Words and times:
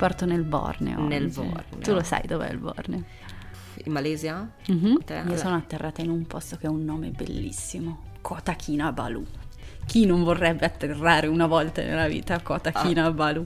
porto 0.00 0.24
nel 0.24 0.44
Borneo. 0.44 0.98
Nel 1.06 1.24
oggi. 1.26 1.34
Borneo. 1.40 1.78
Tu 1.82 1.92
lo 1.92 2.02
sai 2.02 2.22
dov'è 2.26 2.50
il 2.50 2.56
Borneo? 2.56 3.02
In 3.84 3.92
Malesia? 3.92 4.50
Mhm. 4.68 5.04
Te? 5.04 5.22
Io 5.28 5.36
sono 5.36 5.56
atterrata 5.56 6.00
in 6.00 6.08
un 6.08 6.26
posto 6.26 6.56
che 6.56 6.66
ha 6.66 6.70
un 6.70 6.82
nome 6.84 7.10
bellissimo, 7.10 8.04
Kota 8.22 8.54
Kinabalu. 8.54 9.22
Chi 9.84 10.06
non 10.06 10.22
vorrebbe 10.24 10.64
atterrare 10.64 11.26
una 11.26 11.46
volta 11.46 11.82
nella 11.82 12.08
vita 12.08 12.34
a 12.34 12.40
Kota 12.40 12.70
Ah. 12.72 12.80
Kinabalu? 12.82 13.44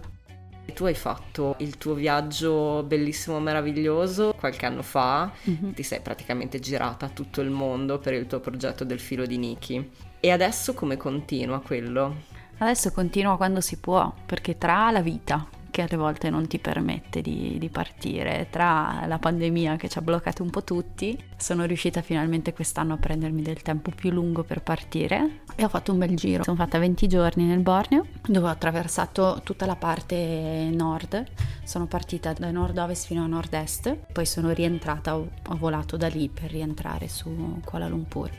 Tu 0.73 0.85
hai 0.85 0.95
fatto 0.95 1.57
il 1.59 1.77
tuo 1.77 1.95
viaggio 1.95 2.85
bellissimo, 2.85 3.41
meraviglioso 3.41 4.33
qualche 4.39 4.65
anno 4.65 4.83
fa, 4.83 5.31
Mhm. 5.43 5.75
ti 5.75 5.83
sei 5.83 6.01
praticamente 6.01 6.61
girata 6.61 7.09
tutto 7.09 7.41
il 7.41 7.51
mondo 7.51 7.99
per 7.99 8.13
il 8.15 8.27
tuo 8.29 8.39
progetto 8.39 8.85
del 8.85 9.01
filo 9.01 9.27
di 9.27 9.39
Niki. 9.39 9.91
E 10.21 10.31
adesso 10.31 10.73
come 10.73 10.97
continua 10.97 11.61
quello? 11.61 12.15
Adesso 12.59 12.93
continua 12.93 13.37
quando 13.37 13.61
si 13.61 13.77
può, 13.79 14.13
perché 14.25 14.57
tra 14.57 14.91
la 14.93 15.03
vita, 15.03 15.47
che 15.75 15.83
alle 15.83 15.97
volte 15.97 16.31
non 16.31 16.47
ti 16.47 16.61
permette 16.61 17.21
di, 17.21 17.57
di 17.59 17.69
partire, 17.69 18.47
tra 18.49 19.07
la 19.09 19.19
pandemia 19.19 19.75
che 19.75 19.89
ci 19.89 19.99
ha 19.99 20.03
bloccato 20.03 20.45
un 20.45 20.51
po' 20.51 20.63
tutti, 20.63 21.21
sono 21.37 21.65
riuscita 21.65 22.01
finalmente 22.01 22.53
quest'anno 22.53 22.95
a 22.95 22.97
prendermi 22.97 23.43
del 23.43 23.61
tempo 23.61 23.91
più 23.91 24.11
lungo 24.11 24.45
per 24.45 24.63
partire 24.63 25.41
e 25.57 25.65
ho 25.65 25.69
fatto 25.69 25.91
un 25.91 25.99
bel 25.99 26.15
giro. 26.15 26.45
Sono 26.45 26.55
fatta 26.55 26.79
20 26.79 27.09
giorni 27.09 27.45
nel 27.47 27.59
Borneo, 27.59 28.07
dove 28.25 28.47
ho 28.47 28.51
attraversato 28.51 29.41
tutta 29.43 29.67
la 29.67 29.75
parte 29.75 30.71
nord, 30.73 31.25
sono 31.65 31.87
partita 31.87 32.33
da 32.33 32.53
nord-ovest 32.53 33.07
fino 33.07 33.25
a 33.25 33.27
nord-est, 33.27 33.97
poi 34.13 34.27
sono 34.27 34.53
rientrata, 34.53 35.17
ho, 35.17 35.29
ho 35.45 35.57
volato 35.57 35.97
da 35.97 36.07
lì 36.07 36.29
per 36.29 36.53
rientrare 36.53 37.09
su 37.09 37.59
Kuala 37.65 37.89
Lumpur. 37.89 38.31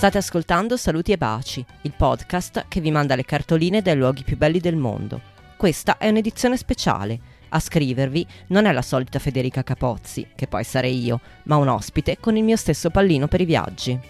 State 0.00 0.16
ascoltando 0.16 0.78
Saluti 0.78 1.12
e 1.12 1.18
Baci, 1.18 1.62
il 1.82 1.92
podcast 1.94 2.64
che 2.68 2.80
vi 2.80 2.90
manda 2.90 3.14
le 3.14 3.26
cartoline 3.26 3.82
dai 3.82 3.96
luoghi 3.96 4.22
più 4.22 4.38
belli 4.38 4.58
del 4.58 4.74
mondo. 4.74 5.20
Questa 5.58 5.98
è 5.98 6.08
un'edizione 6.08 6.56
speciale. 6.56 7.20
A 7.50 7.60
scrivervi 7.60 8.26
non 8.46 8.64
è 8.64 8.72
la 8.72 8.80
solita 8.80 9.18
Federica 9.18 9.62
Capozzi, 9.62 10.28
che 10.34 10.46
poi 10.46 10.64
sarei 10.64 11.04
io, 11.04 11.20
ma 11.42 11.56
un 11.56 11.68
ospite 11.68 12.16
con 12.18 12.34
il 12.34 12.44
mio 12.44 12.56
stesso 12.56 12.88
pallino 12.88 13.28
per 13.28 13.42
i 13.42 13.44
viaggi. 13.44 14.00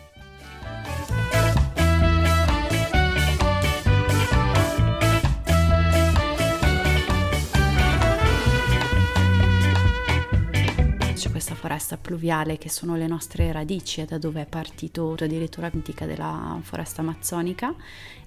Foresta 11.61 11.99
pluviale 11.99 12.57
che 12.57 12.71
sono 12.71 12.97
le 12.97 13.07
nostre 13.07 13.53
radici, 13.53 14.01
è 14.01 14.07
da 14.07 14.17
dove 14.17 14.41
è 14.41 14.47
partito 14.47 15.13
addirittura 15.13 15.69
l'antica 15.71 16.07
della 16.07 16.59
foresta 16.63 17.03
amazzonica 17.03 17.75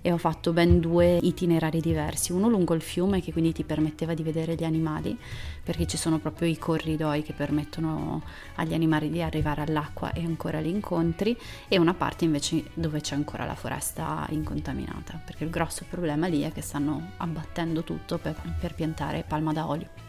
e 0.01 0.11
ho 0.11 0.19
fatto 0.19 0.53
ben 0.53 0.79
due 0.79 1.17
itinerari 1.17 1.81
diversi, 1.81 2.31
uno 2.31 2.47
lungo 2.47 2.75
il 2.75 2.83
fiume 2.83 3.21
che 3.21 3.31
quindi 3.31 3.51
ti 3.51 3.63
permetteva 3.63 4.13
di 4.13 4.21
vedere 4.21 4.53
gli 4.53 4.63
animali, 4.63 5.17
perché 5.63 5.87
ci 5.87 5.97
sono 5.97 6.19
proprio 6.19 6.47
i 6.47 6.59
corridoi 6.59 7.23
che 7.23 7.33
permettono 7.33 8.21
agli 8.55 8.75
animali 8.75 9.09
di 9.09 9.23
arrivare 9.23 9.63
all'acqua 9.63 10.13
e 10.13 10.23
ancora 10.23 10.59
li 10.59 10.69
incontri, 10.69 11.35
e 11.67 11.79
una 11.79 11.95
parte 11.95 12.25
invece 12.25 12.65
dove 12.75 13.01
c'è 13.01 13.15
ancora 13.15 13.45
la 13.45 13.55
foresta 13.55 14.27
incontaminata, 14.29 15.19
perché 15.25 15.43
il 15.43 15.49
grosso 15.49 15.85
problema 15.89 16.27
lì 16.27 16.43
è 16.43 16.51
che 16.51 16.61
stanno 16.61 17.13
abbattendo 17.17 17.83
tutto 17.83 18.19
per, 18.19 18.35
per 18.59 18.75
piantare 18.75 19.25
palma 19.27 19.53
da 19.53 19.67
olio. 19.67 20.02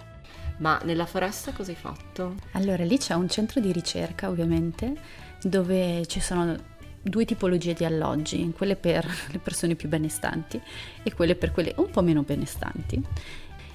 Ma 0.59 0.81
nella 0.85 1.07
foresta 1.07 1.53
cosa 1.53 1.71
hai 1.71 1.77
fatto? 1.77 2.35
Allora, 2.53 2.85
lì 2.85 2.97
c'è 2.99 3.15
un 3.15 3.29
centro 3.29 3.61
di 3.61 3.73
ricerca, 3.73 4.29
ovviamente, 4.29 4.95
dove 5.43 6.07
ci 6.07 6.21
sono 6.21 6.57
due 7.03 7.25
tipologie 7.25 7.75
di 7.75 7.85
alloggi, 7.85 8.53
quelle 8.57 8.77
per 8.77 9.07
le 9.31 9.39
persone 9.39 9.75
più 9.75 9.89
benestanti 9.89 10.61
e 11.03 11.13
quelle 11.13 11.35
per 11.35 11.53
quelle 11.53 11.75
un 11.77 11.91
po' 11.91 12.03
meno 12.03 12.23
benestanti. 12.23 13.03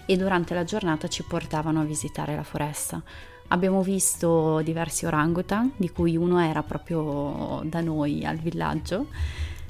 E 0.05 0.17
durante 0.17 0.55
la 0.55 0.63
giornata 0.63 1.07
ci 1.07 1.23
portavano 1.23 1.81
a 1.81 1.83
visitare 1.83 2.35
la 2.35 2.43
foresta. 2.43 3.01
Abbiamo 3.49 3.81
visto 3.81 4.61
diversi 4.61 5.05
orangutan, 5.05 5.71
di 5.75 5.89
cui 5.89 6.15
uno 6.15 6.39
era 6.39 6.63
proprio 6.63 7.61
da 7.65 7.81
noi 7.81 8.25
al 8.25 8.37
villaggio, 8.37 9.07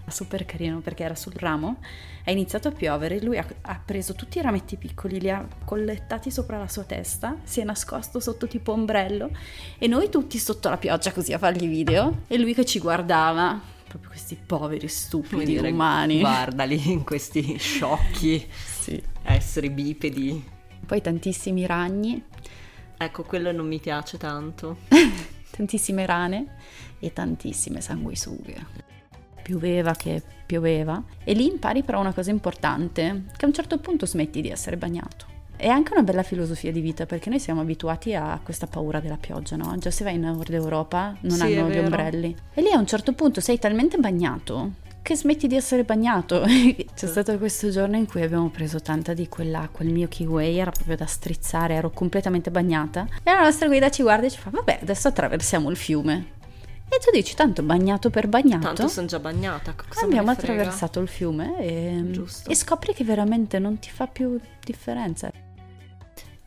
super 0.09 0.45
carino 0.45 0.79
perché 0.79 1.03
era 1.03 1.15
sul 1.15 1.33
ramo. 1.35 1.77
È 2.23 2.31
iniziato 2.31 2.67
a 2.67 2.71
piovere, 2.71 3.21
lui 3.21 3.37
ha, 3.37 3.45
ha 3.61 3.81
preso 3.83 4.13
tutti 4.13 4.37
i 4.37 4.41
rametti 4.41 4.75
piccoli, 4.77 5.19
li 5.19 5.29
ha 5.29 5.45
collettati 5.65 6.31
sopra 6.31 6.57
la 6.57 6.67
sua 6.67 6.83
testa, 6.83 7.37
si 7.43 7.59
è 7.59 7.63
nascosto 7.63 8.19
sotto 8.19 8.47
tipo 8.47 8.71
ombrello 8.71 9.31
e 9.77 9.87
noi 9.87 10.09
tutti 10.09 10.37
sotto 10.37 10.69
la 10.69 10.77
pioggia 10.77 11.11
così 11.11 11.33
a 11.33 11.37
fargli 11.37 11.67
video 11.67 12.23
e 12.27 12.37
lui 12.37 12.53
che 12.53 12.65
ci 12.65 12.79
guardava. 12.79 13.59
Proprio 13.87 14.11
questi 14.11 14.37
poveri 14.43 14.87
stupidi 14.87 15.45
dire, 15.45 15.71
umani. 15.71 16.19
Guardali 16.19 16.91
in 16.91 17.03
questi 17.03 17.57
sciocchi 17.57 18.45
Sì. 18.51 19.01
esseri 19.23 19.69
bipedi. 19.71 20.43
Poi 20.85 21.01
tantissimi 21.01 21.65
ragni, 21.65 22.23
Ecco, 23.01 23.23
quello 23.23 23.53
non 23.53 23.65
mi 23.65 23.79
piace 23.79 24.17
tanto. 24.17 24.79
tantissime 25.51 26.05
rane 26.05 26.57
e 26.99 27.13
tantissime 27.13 27.79
sanguisughe. 27.79 28.65
Pioveva 29.49 29.95
che 29.95 30.21
pioveva 30.45 31.01
e 31.23 31.33
lì 31.33 31.47
impari 31.47 31.81
però 31.81 31.99
una 31.99 32.13
cosa 32.13 32.29
importante, 32.29 33.23
che 33.35 33.45
a 33.45 33.47
un 33.47 33.53
certo 33.53 33.79
punto 33.79 34.05
smetti 34.05 34.41
di 34.41 34.49
essere 34.49 34.77
bagnato. 34.77 35.25
È 35.55 35.67
anche 35.67 35.91
una 35.93 36.03
bella 36.03 36.21
filosofia 36.21 36.71
di 36.71 36.81
vita 36.81 37.07
perché 37.07 37.31
noi 37.31 37.39
siamo 37.39 37.61
abituati 37.61 38.13
a 38.13 38.39
questa 38.43 38.67
paura 38.67 38.99
della 38.99 39.17
pioggia, 39.17 39.55
no? 39.55 39.75
Già 39.79 39.89
se 39.89 40.03
vai 40.03 40.15
in 40.15 40.21
Nord 40.21 40.53
Europa 40.53 41.17
non 41.21 41.37
Sì, 41.37 41.41
hanno 41.41 41.69
gli 41.69 41.79
ombrelli. 41.79 42.35
E 42.53 42.61
lì 42.61 42.71
a 42.71 42.77
un 42.77 42.85
certo 42.85 43.13
punto 43.13 43.41
sei 43.41 43.57
talmente 43.57 43.97
bagnato 43.97 44.73
che 45.01 45.15
smetti 45.15 45.47
di 45.47 45.55
essere 45.55 45.83
bagnato. 45.83 46.43
C'è 46.45 47.07
stato 47.07 47.35
questo 47.39 47.71
giorno 47.71 47.97
in 47.97 48.05
cui 48.05 48.21
abbiamo 48.21 48.49
preso 48.49 48.79
tanta 48.79 49.15
di 49.15 49.27
quell'acqua, 49.27 49.83
il 49.83 49.91
Milky 49.91 50.25
Way 50.25 50.57
era 50.57 50.69
proprio 50.69 50.95
da 50.95 51.07
strizzare, 51.07 51.73
ero 51.73 51.89
completamente 51.89 52.51
bagnata. 52.51 53.07
E 53.23 53.31
la 53.31 53.41
nostra 53.41 53.65
guida 53.65 53.89
ci 53.89 54.03
guarda 54.03 54.27
e 54.27 54.29
ci 54.29 54.37
fa, 54.37 54.51
vabbè, 54.51 54.79
adesso 54.83 55.07
attraversiamo 55.07 55.71
il 55.71 55.77
fiume. 55.77 56.37
E 56.91 56.97
tu 56.99 57.11
dici, 57.11 57.35
tanto 57.35 57.61
bagnato 57.61 58.09
per 58.09 58.27
bagnato. 58.27 58.65
Tanto 58.65 58.87
sono 58.87 59.05
già 59.07 59.19
bagnata. 59.19 59.75
Abbiamo 60.03 60.31
attraversato 60.31 60.99
il 60.99 61.07
fiume 61.07 61.57
e, 61.59 62.03
e 62.47 62.55
scopri 62.55 62.93
che 62.93 63.03
veramente 63.03 63.59
non 63.59 63.77
ti 63.79 63.89
fa 63.89 64.07
più 64.07 64.39
differenza. 64.63 65.31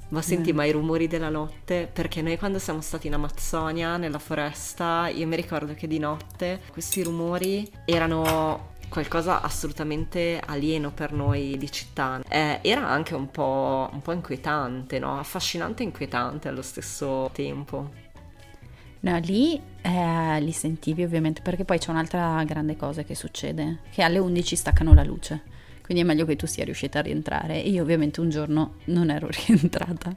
Ma 0.09 0.21
senti 0.21 0.51
Eh. 0.51 0.53
mai 0.53 0.69
i 0.69 0.73
rumori 0.73 1.07
della 1.07 1.31
notte? 1.31 1.89
Perché 1.91 2.21
noi 2.21 2.37
quando 2.37 2.59
siamo 2.59 2.81
stati 2.83 3.07
in 3.07 3.15
Amazzonia, 3.15 3.97
nella 3.97 4.19
foresta, 4.19 5.09
io 5.09 5.27
mi 5.27 5.37
ricordo 5.37 5.73
che 5.75 5.87
di 5.87 5.99
notte 5.99 6.61
questi 6.71 7.03
rumori 7.03 7.71
erano 7.87 8.71
qualcosa 8.91 9.41
assolutamente 9.41 10.39
alieno 10.45 10.91
per 10.91 11.13
noi 11.13 11.57
di 11.57 11.71
città. 11.73 12.21
Eh, 12.29 12.59
era 12.61 12.87
anche 12.87 13.15
un 13.15 13.31
po', 13.31 13.89
un 13.91 14.03
po' 14.03 14.13
inquietante, 14.13 14.99
no? 14.99 15.19
Affascinante 15.19 15.83
e 15.83 15.87
inquietante 15.87 16.49
allo 16.49 16.61
stesso 16.61 17.31
tempo. 17.33 17.89
No, 19.03 19.19
lì 19.19 19.61
eh, 19.83 20.41
li 20.41 20.53
sentivi 20.53 21.03
ovviamente 21.03 21.43
perché 21.43 21.65
poi 21.65 21.79
c'è 21.79 21.91
un'altra 21.91 22.43
grande 22.45 22.77
cosa 22.77 23.03
che 23.03 23.17
succede, 23.17 23.79
che 23.91 24.03
alle 24.03 24.19
11 24.19 24.55
staccano 24.55 24.95
la 24.95 25.03
luce. 25.03 25.43
Quindi 25.83 26.03
è 26.03 26.07
meglio 26.07 26.25
che 26.25 26.37
tu 26.37 26.47
sia 26.47 26.65
riuscita 26.65 27.01
a 27.01 27.03
rientrare. 27.03 27.65
E 27.65 27.69
io 27.69 27.83
ovviamente 27.83 28.21
un 28.21 28.31
giorno 28.31 28.77
non 28.87 29.11
ero 29.11 29.29
rientrata 29.47 30.15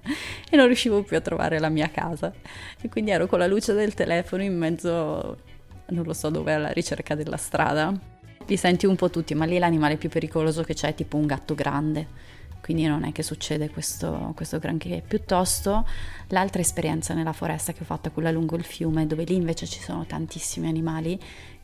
e 0.48 0.56
non 0.56 0.68
riuscivo 0.68 1.02
più 1.02 1.18
a 1.18 1.22
trovare 1.22 1.58
la 1.58 1.70
mia 1.70 1.90
casa. 1.90 2.32
E 2.80 2.88
quindi 2.88 3.10
ero 3.10 3.26
con 3.26 3.40
la 3.40 3.48
luce 3.48 3.74
del 3.74 3.96
telefono 3.96 4.44
in 4.44 4.56
mezzo, 4.56 5.38
non 5.88 6.04
lo 6.06 6.14
so 6.14 6.30
dove, 6.30 6.54
alla 6.54 6.70
ricerca 6.70 7.16
della 7.16 7.38
strada. 7.38 7.92
Li 8.46 8.58
senti 8.58 8.86
un 8.86 8.96
po' 8.96 9.10
tutti, 9.10 9.34
ma 9.34 9.46
lì 9.46 9.58
l'animale 9.58 9.98
più 9.98 10.10
pericoloso 10.10 10.62
che 10.62 10.76
c'è 10.76 10.90
è 10.90 10.94
tipo 10.94 11.18
un 11.18 11.26
gatto 11.26 11.56
grande. 11.56 12.08
Quindi 12.66 12.88
non 12.88 13.04
è 13.04 13.12
che 13.12 13.22
succede 13.22 13.70
questo, 13.70 14.32
questo 14.34 14.58
granché. 14.58 15.04
Piuttosto 15.08 15.86
l'altra 16.30 16.62
esperienza 16.62 17.14
nella 17.14 17.32
foresta 17.32 17.74
che 17.74 17.84
ho 17.84 17.86
fatto, 17.86 18.10
quella 18.10 18.32
lungo 18.32 18.56
il 18.56 18.64
fiume, 18.64 19.06
dove 19.06 19.24
lì 19.24 19.36
invece 19.36 19.68
ci 19.68 19.80
sono 19.80 20.04
tantissimi 20.08 20.68
animali, 20.68 21.16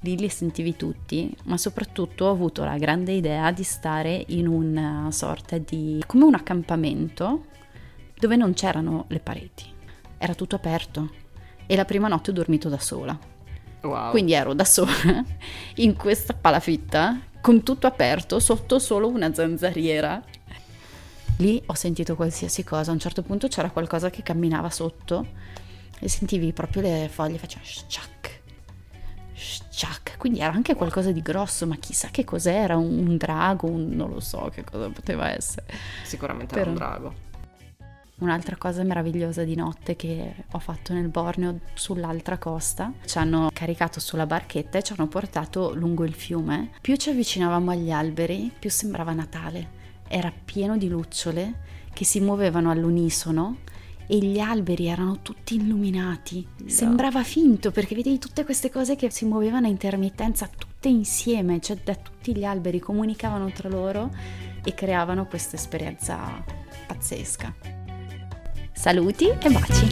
lì 0.01 0.15
li 0.15 0.29
sentivi 0.29 0.75
tutti, 0.75 1.35
ma 1.45 1.57
soprattutto 1.57 2.25
ho 2.25 2.29
avuto 2.29 2.63
la 2.63 2.77
grande 2.77 3.13
idea 3.13 3.49
di 3.51 3.63
stare 3.63 4.25
in 4.27 4.45
una 4.45 5.07
sorta 5.09 5.57
di... 5.57 6.03
come 6.05 6.23
un 6.23 6.35
accampamento 6.35 7.45
dove 8.15 8.35
non 8.35 8.53
c'erano 8.53 9.05
le 9.07 9.19
pareti, 9.21 9.65
era 10.19 10.35
tutto 10.35 10.55
aperto 10.55 11.09
e 11.65 11.75
la 11.75 11.85
prima 11.85 12.09
notte 12.09 12.29
ho 12.29 12.33
dormito 12.33 12.69
da 12.69 12.77
sola. 12.77 13.17
Wow. 13.81 14.11
Quindi 14.11 14.33
ero 14.33 14.53
da 14.53 14.65
sola 14.65 14.93
in 15.77 15.95
questa 15.95 16.35
palafitta 16.35 17.19
con 17.41 17.63
tutto 17.63 17.87
aperto 17.87 18.39
sotto 18.39 18.77
solo 18.77 19.07
una 19.07 19.33
zanzariera. 19.33 20.23
Lì 21.41 21.59
ho 21.65 21.73
sentito 21.73 22.15
qualsiasi 22.15 22.63
cosa, 22.63 22.91
a 22.91 22.93
un 22.93 22.99
certo 22.99 23.23
punto 23.23 23.47
c'era 23.47 23.71
qualcosa 23.71 24.11
che 24.11 24.21
camminava 24.21 24.69
sotto 24.69 25.25
e 25.99 26.07
sentivi 26.07 26.53
proprio 26.53 26.83
le 26.83 27.09
foglie 27.11 27.39
facevano 27.39 27.65
sciac, 27.67 28.41
sciac, 29.33 30.17
quindi 30.19 30.39
era 30.39 30.53
anche 30.53 30.75
qualcosa 30.75 31.11
di 31.11 31.23
grosso, 31.23 31.65
ma 31.65 31.77
chissà 31.77 32.09
che 32.11 32.23
cos'era, 32.25 32.77
un, 32.77 33.07
un 33.07 33.17
drago, 33.17 33.67
un- 33.67 33.89
non 33.89 34.11
lo 34.11 34.19
so 34.19 34.51
che 34.53 34.63
cosa 34.63 34.87
poteva 34.89 35.31
essere. 35.31 35.65
Sicuramente 36.03 36.53
Però- 36.53 36.61
era 36.61 36.69
un 36.69 36.75
drago. 36.75 37.13
Un'altra 38.19 38.55
cosa 38.55 38.83
meravigliosa 38.83 39.43
di 39.43 39.55
notte 39.55 39.95
che 39.95 40.35
ho 40.51 40.59
fatto 40.59 40.93
nel 40.93 41.07
Borneo 41.07 41.61
sull'altra 41.73 42.37
costa, 42.37 42.93
ci 43.05 43.17
hanno 43.17 43.49
caricato 43.51 43.99
sulla 43.99 44.27
barchetta 44.27 44.77
e 44.77 44.83
ci 44.83 44.93
hanno 44.93 45.07
portato 45.07 45.73
lungo 45.73 46.03
il 46.03 46.13
fiume. 46.13 46.69
Più 46.81 46.95
ci 46.97 47.09
avvicinavamo 47.09 47.71
agli 47.71 47.89
alberi, 47.89 48.51
più 48.59 48.69
sembrava 48.69 49.13
Natale. 49.13 49.79
Era 50.13 50.29
pieno 50.29 50.75
di 50.75 50.89
lucciole 50.89 51.59
che 51.93 52.03
si 52.03 52.19
muovevano 52.19 52.69
all'unisono 52.69 53.59
e 54.07 54.17
gli 54.17 54.39
alberi 54.39 54.87
erano 54.87 55.21
tutti 55.21 55.55
illuminati. 55.55 56.45
No. 56.57 56.69
Sembrava 56.69 57.23
finto 57.23 57.71
perché 57.71 57.95
vedevi 57.95 58.19
tutte 58.19 58.43
queste 58.43 58.69
cose 58.69 58.97
che 58.97 59.09
si 59.09 59.23
muovevano 59.23 59.67
a 59.67 59.69
intermittenza 59.69 60.49
tutte 60.53 60.89
insieme, 60.89 61.61
cioè 61.61 61.77
da 61.81 61.95
tutti 61.95 62.35
gli 62.35 62.43
alberi 62.43 62.79
comunicavano 62.79 63.53
tra 63.53 63.69
loro 63.69 64.13
e 64.61 64.73
creavano 64.73 65.27
questa 65.27 65.55
esperienza 65.55 66.43
pazzesca. 66.87 67.55
Saluti 68.73 69.29
e 69.29 69.49
baci! 69.49 69.89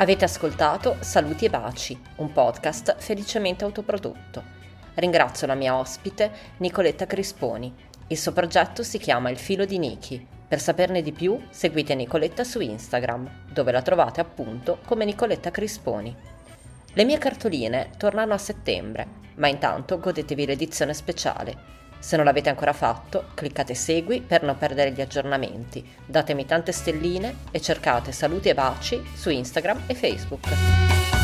Avete 0.00 0.24
ascoltato 0.24 0.96
Saluti 1.00 1.44
e 1.44 1.50
Baci, 1.50 1.96
un 2.16 2.32
podcast 2.32 2.96
felicemente 2.98 3.62
autoprodotto. 3.62 4.57
Ringrazio 4.98 5.46
la 5.46 5.54
mia 5.54 5.76
ospite 5.76 6.30
Nicoletta 6.58 7.06
Crisponi. 7.06 7.72
Il 8.08 8.18
suo 8.18 8.32
progetto 8.32 8.82
si 8.82 8.98
chiama 8.98 9.30
Il 9.30 9.38
filo 9.38 9.64
di 9.64 9.78
Niki. 9.78 10.26
Per 10.48 10.60
saperne 10.60 11.02
di 11.02 11.12
più 11.12 11.40
seguite 11.50 11.94
Nicoletta 11.94 12.42
su 12.42 12.60
Instagram, 12.60 13.46
dove 13.52 13.70
la 13.70 13.82
trovate 13.82 14.20
appunto 14.20 14.78
come 14.86 15.04
Nicoletta 15.04 15.50
Crisponi. 15.50 16.14
Le 16.92 17.04
mie 17.04 17.18
cartoline 17.18 17.90
tornano 17.96 18.34
a 18.34 18.38
settembre, 18.38 19.06
ma 19.36 19.48
intanto 19.48 19.98
godetevi 19.98 20.46
l'edizione 20.46 20.94
speciale 20.94 21.76
se 22.00 22.16
non 22.16 22.24
l'avete 22.24 22.48
ancora 22.48 22.72
fatto, 22.72 23.26
cliccate 23.34 23.74
segui 23.74 24.20
per 24.20 24.42
non 24.42 24.56
perdere 24.56 24.92
gli 24.92 25.00
aggiornamenti, 25.00 25.84
datemi 26.06 26.46
tante 26.46 26.72
stelline 26.72 27.38
e 27.50 27.60
cercate 27.60 28.12
saluti 28.12 28.48
e 28.48 28.54
baci 28.54 29.02
su 29.14 29.30
Instagram 29.30 29.82
e 29.86 29.94
Facebook. 29.94 31.17